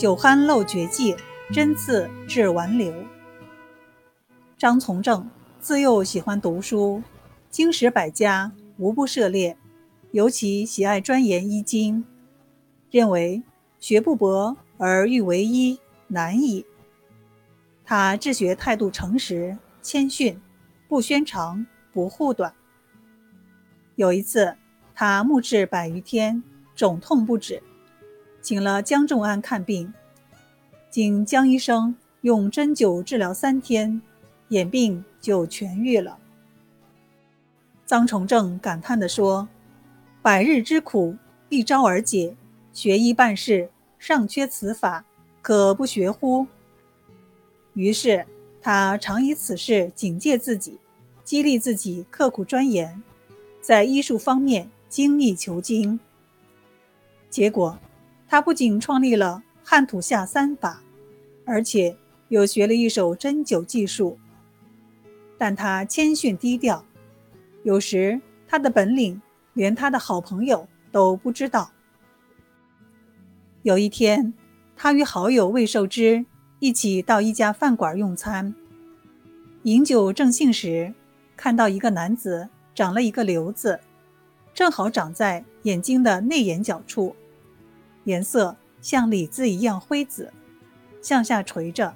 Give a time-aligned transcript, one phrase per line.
[0.00, 1.14] 酒酣漏绝技，
[1.52, 2.90] 针刺致顽流。
[4.56, 7.02] 张从正自幼喜欢读书，
[7.50, 9.58] 经史百家无不涉猎，
[10.12, 12.02] 尤其喜爱钻研医经，
[12.90, 13.42] 认为
[13.78, 16.64] 学不博而欲为医难矣。
[17.84, 20.40] 他治学态度诚实谦逊，
[20.88, 22.54] 不宣长不护短。
[23.96, 24.56] 有一次，
[24.94, 26.42] 他目治百余天，
[26.74, 27.62] 肿痛不止。
[28.42, 29.92] 请了江仲安看病，
[30.88, 34.00] 经江医生用针灸治疗三天，
[34.48, 36.18] 眼病就痊愈了。
[37.86, 39.46] 臧崇正感叹地说
[40.22, 41.16] ：“百日之苦，
[41.48, 42.34] 一朝而解。
[42.72, 43.68] 学医办事，
[43.98, 45.04] 尚缺此法，
[45.42, 46.46] 可不学乎？”
[47.74, 48.24] 于是
[48.62, 50.78] 他常以此事警戒自己，
[51.24, 53.02] 激励自己刻苦钻研，
[53.60, 56.00] 在医术方面精益求精。
[57.28, 57.78] 结果。
[58.30, 60.80] 他不仅创立了汉土下三法，
[61.44, 61.96] 而且
[62.28, 64.16] 又学了一手针灸技术。
[65.36, 66.84] 但他谦逊低调，
[67.64, 69.20] 有时他的本领
[69.54, 71.72] 连他的好朋友都不知道。
[73.62, 74.32] 有一天，
[74.76, 76.24] 他与好友魏寿之
[76.60, 78.54] 一起到一家饭馆用餐，
[79.64, 80.94] 饮酒正兴时，
[81.36, 83.80] 看到一个男子长了一个瘤子，
[84.54, 87.16] 正好长在眼睛的内眼角处。
[88.04, 90.32] 颜色像李子一样灰紫，
[91.02, 91.94] 向下垂着，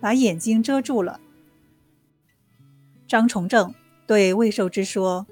[0.00, 1.20] 把眼睛遮住了。
[3.06, 3.72] 张崇正
[4.06, 5.26] 对魏寿之说：“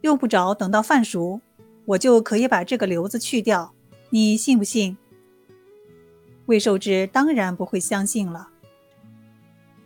[0.00, 1.40] 用不着等到饭熟，
[1.84, 3.74] 我就可以把这个瘤子去掉，
[4.10, 4.96] 你信不信？”
[6.46, 8.48] 魏寿之当然不会相信了。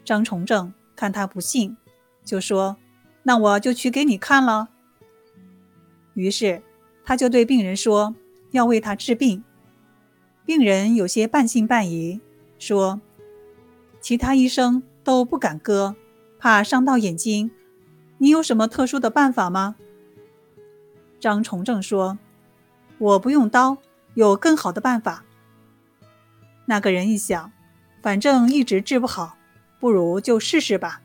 [0.04, 1.76] 张崇正看他不信，
[2.24, 2.76] 就说
[3.24, 4.68] ：“那我就去给你看了。”
[6.14, 6.62] 于是
[7.04, 8.14] 他就对病人说
[8.52, 9.42] ：“要为他治病。”
[10.46, 12.20] 病人有些半信半疑，
[12.56, 13.00] 说
[14.00, 15.96] ：“其他医生都不敢割，
[16.38, 17.50] 怕伤到眼睛。
[18.18, 19.74] 你有什么特殊的办法吗？”
[21.18, 22.16] 张崇正说
[22.98, 23.78] ：“我不用刀，
[24.14, 25.24] 有更好的办法。”
[26.66, 27.50] 那个人一想，
[28.00, 29.36] 反正一直治不好，
[29.80, 31.02] 不如就试试吧，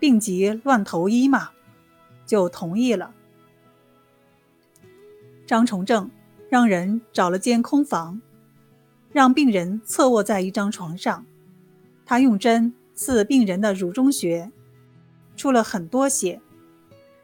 [0.00, 1.50] 病急乱投医嘛，
[2.26, 3.12] 就同意了。
[5.46, 6.10] 张崇正
[6.50, 8.20] 让人找了间空房。
[9.14, 11.24] 让病人侧卧在一张床上，
[12.04, 14.50] 他用针刺病人的乳中穴，
[15.36, 16.40] 出了很多血，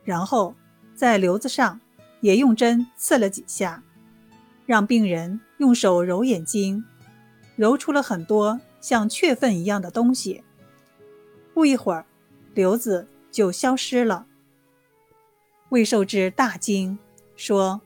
[0.04, 0.54] 然后
[0.94, 1.80] 在瘤子上
[2.20, 3.82] 也用针刺了几下，
[4.66, 6.84] 让病人用手揉眼睛，
[7.56, 10.44] 揉出了很多像雀粪一样的东西。
[11.52, 12.06] 不一会儿，
[12.54, 14.26] 瘤子就消失了。
[15.70, 16.96] 魏寿之大惊，
[17.34, 17.80] 说：“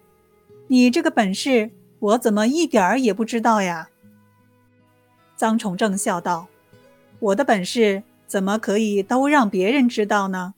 [0.68, 1.70] 你这个本事，
[2.00, 3.88] 我怎么一点儿也不知道呀？”
[5.38, 6.46] 臧崇正笑道
[7.20, 10.54] ：“我的本事怎么可以都让别人知道呢？